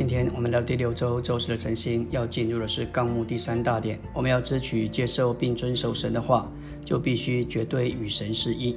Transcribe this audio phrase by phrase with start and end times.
[0.00, 4.00] 今天我们聊第六周周四的晨星，要进入的是纲目第三大点。
[4.14, 6.50] 我们要支取、接受并遵守神的话，
[6.82, 8.74] 就必须绝对与神是一。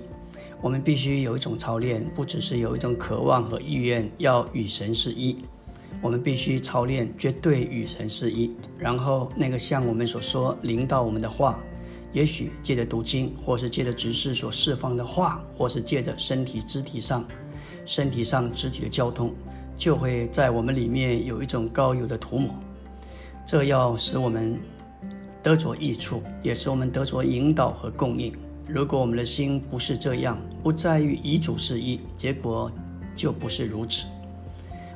[0.62, 5.38] 我们必须有一种操练，不只是有一种渴望和意愿要与神是一。
[6.02, 8.52] 我们必须操练绝对与神是一。
[8.78, 11.58] 然后那个像我们所说领导我们的话，
[12.12, 17.26] 也许借着读经，或是借着执事所释放的话，或是借着身体肢体上、
[17.86, 19.34] 身体上肢体的交通。
[19.84, 22.56] 就会在我们里面有一种高油的涂抹，
[23.46, 24.58] 这要使我们
[25.42, 28.34] 得着益处，也使我们得着引导和供应。
[28.66, 32.72] 如果我们的心不是这样，不在于遗嘱事宜，结果
[33.14, 34.06] 就不是如此。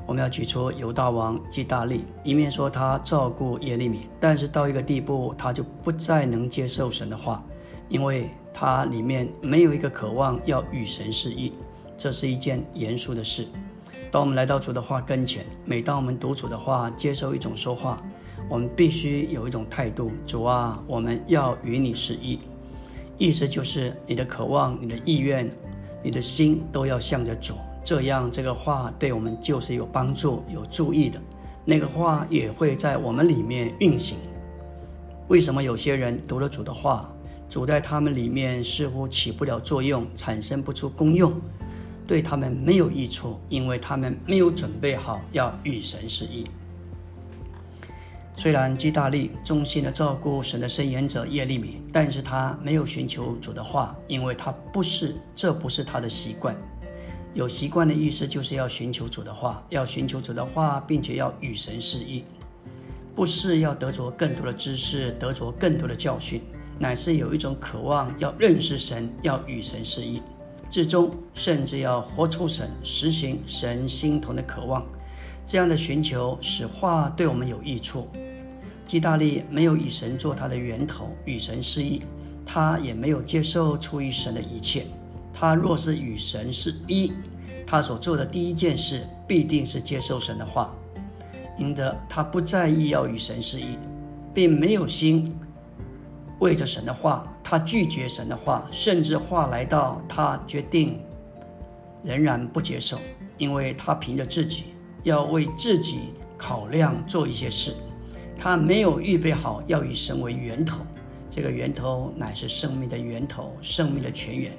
[0.05, 7.43] 我们要举出犹大王基大利，一面说他照顾耶利米，但是到一个地步，他就不再能接受神的话，
[7.89, 11.51] 因为他里面没有一个渴望要与神示意，
[11.97, 13.45] 这是一件严肃的事。
[14.09, 18.01] 当我们来到主的话跟前，每当我们读主的话，接受一种说话，
[18.49, 22.39] 我们必须有一种态度：主啊，我们要与你是一。
[23.17, 25.49] 意思就是你的渴望、你的意愿、
[26.01, 31.19] 你的心都要向着主，这样这个话对我们就是有帮助、有注意的。
[31.65, 34.17] 那个话也会在我们里面运行。
[35.27, 37.11] 为什么有些人读了主的话，
[37.49, 41.33] 主在他们里面似乎起不了作用，产生不出功用？
[42.07, 46.45] 对他们没有益处，因为他们没有准备好要与神示意。
[48.37, 56.55] 虽然基大利忠心的照顾神的伸言者耶利米，但是他没有寻求主的话，因为他不是，这不是他的习惯。
[57.33, 62.23] 有习惯的意思就是要寻求主的话，要寻求主的话，并且要与神示意，
[63.15, 66.41] 不是要得着更多的知识，得着更多的教训，
[66.79, 70.21] 乃是有一种渴望要认识神，要与神示意。
[70.69, 74.85] 至终，甚至要活出神，实行神心同的渴望，
[75.45, 78.07] 这样的寻求使话对我们有益处。
[78.85, 82.01] 基大利没有以神做他的源头，与神是一，
[82.45, 84.85] 他也没有接受出于神的一切。
[85.33, 87.11] 他若是与神是一，
[87.65, 90.73] 他所做的第一件事必定是接受神的话，
[91.57, 93.77] 因着他不在意要与神是一，
[94.33, 95.33] 并没有心。
[96.39, 100.99] 为着神的话，他拒绝神的话，甚至话来到他决定
[102.03, 102.97] 仍然不接受，
[103.37, 104.65] 因为他凭着自己
[105.03, 107.73] 要为自己考量做一些事，
[108.37, 110.85] 他没有预备好要以神为源头，
[111.29, 114.53] 这个源头乃是生命的源头，生命的泉源。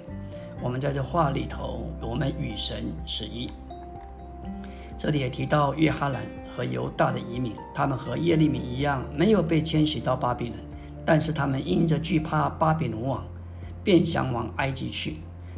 [0.60, 3.48] 我们在这话里头，我们与神是一。
[4.96, 10.58] 这里也提到约哈兰和犹大的移民，他们和耶利米一样，没有被迁徙到巴比伦。
[11.10, 13.24] 但是他们因着惧怕巴比伦王，
[13.82, 15.16] 便想往埃及去。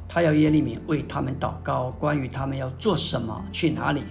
[0.08, 4.04] 他要耶利米为他们祷告，关于他们要做什么、去哪里。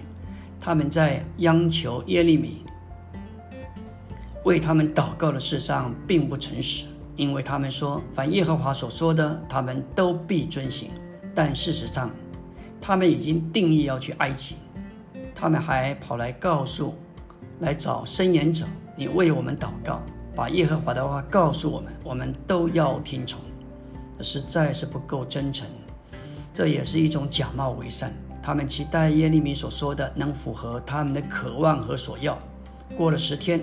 [0.60, 2.62] 他们在央求耶利米
[4.44, 6.84] 为他们祷告的事上并不诚实，
[7.16, 10.90] 因为他们说凡耶和华所说的，他们都必遵行。
[11.34, 12.10] 但事实上，
[12.82, 14.56] 他们已经定义要去埃及。
[15.34, 16.94] 他们还跑来告诉、
[17.60, 20.02] 来找申言者：“你为我们祷告。”
[20.40, 23.38] 把耶和华的话告诉我们，我们都要听从，
[24.22, 25.68] 实在是不够真诚。
[26.54, 28.10] 这也是一种假冒伪善。
[28.42, 32.38] 他们期待耶利米所说的能符合他们的渴望和所要。
[32.96, 33.60] 过了十天，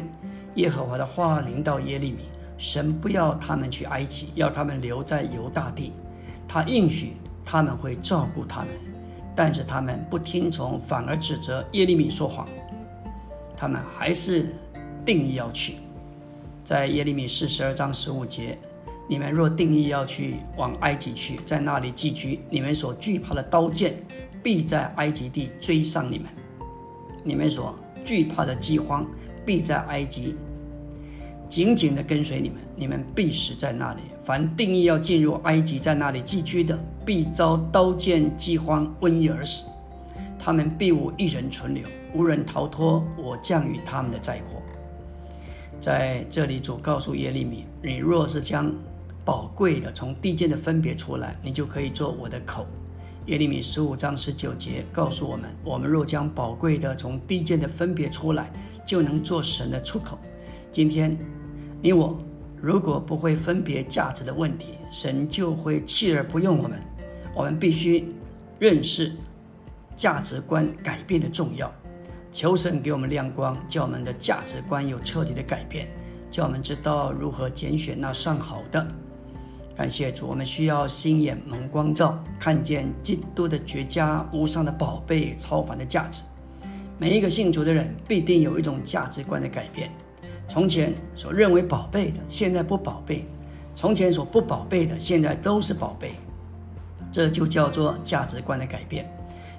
[0.53, 2.25] 耶和华的话临到耶利米，
[2.59, 5.93] 神不要他们去埃及，要他们留在犹大地。
[6.47, 8.69] 他应许他们会照顾他们，
[9.35, 12.47] 但是他们不听从，反而指责耶利米说谎。
[13.55, 14.53] 他们还是
[15.03, 15.77] 定义要去。
[16.67, 18.57] 在耶利米四十二章十五节，
[19.07, 23.95] 你们若定义要去往埃及去，在那里寄居，你们所惧怕的刀剑
[24.43, 26.27] 必在埃及地追上你们；
[27.23, 27.73] 你们所
[28.03, 29.07] 惧怕的饥荒
[29.45, 30.35] 必在埃及
[31.47, 34.01] 紧紧地跟随你们，你们必死在那里。
[34.25, 39.67] 凡定义要进入埃及，在那里寄居的，必遭刀剑、饥荒、瘟疫而死。
[40.37, 44.61] 他们必无一人存留，无人逃脱我降与他们的灾祸。
[45.79, 48.73] 在这里，主告诉耶利米：“你若是将
[49.23, 52.65] 宝贵的从地间的分别出来，你就可以做我的口。”
[53.27, 58.51] 耶利米十五章十九节告诉我们：“我们若将宝贵的从地间的分别出来，
[58.85, 60.17] 就能做神的出口。”
[60.71, 61.17] 今天，
[61.81, 62.17] 你我
[62.59, 66.81] 如果不会分别价值的问题，神就会弃而不用我们。
[67.35, 68.11] 我们必须
[68.59, 69.11] 认识
[69.95, 71.71] 价值观改变的重要。
[72.31, 75.87] 求神给我们亮光，叫我们的价值观有彻底的改变，
[76.29, 78.85] 叫我们知道如何拣选那上好的。
[79.75, 86.23] 感谢主，我们需要心眼蒙光照，看见基督的绝佳无上的宝贝超凡的价值，
[86.97, 89.91] 每一个信主的人必定有一种价值观的改变。
[90.47, 93.25] 从前所认为宝贝的，现在不宝贝；
[93.75, 96.13] 从前所不宝贝的，现在都是宝贝。
[97.11, 99.09] 这就叫做价值观的改变。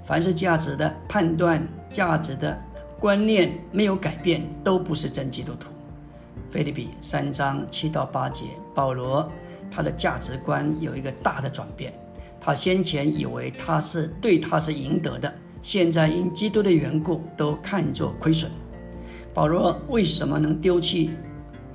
[0.09, 2.59] 凡是价值的判断、价值的
[2.99, 5.69] 观念没有改变，都不是真基督徒。
[6.51, 8.45] 菲利比三章七到八节，
[8.75, 9.31] 保罗
[9.71, 11.93] 他的价值观有一个大的转变。
[12.41, 18.51] 他先前以为他是对他是赢得的，现在因基督的缘故都看作亏损。
[19.35, 21.11] 保罗为什么能丢弃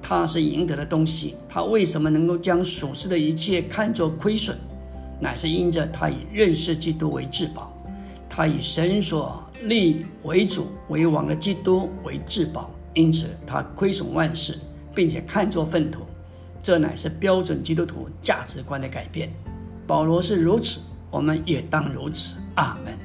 [0.01, 1.35] 他是赢得的东西？
[1.47, 4.57] 他为什么能够将属世的一切看作亏损？
[5.19, 7.71] 乃是因着他以认识基督为至宝，
[8.35, 12.71] 他以神所立为主为王的基督为至宝。
[12.95, 14.57] 因此，他亏损万事，
[14.95, 16.01] 并且看作粪土。
[16.59, 19.31] 这乃是标准基督徒价值观的改变。
[19.85, 20.79] 保罗是如此，
[21.11, 22.37] 我们也当如此。
[22.55, 22.97] 阿门。